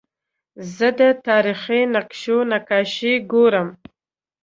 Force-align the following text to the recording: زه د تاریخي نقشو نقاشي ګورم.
زه 0.75 0.87
د 0.99 1.01
تاریخي 1.27 1.81
نقشو 1.93 2.37
نقاشي 2.51 3.13
ګورم. 3.31 3.69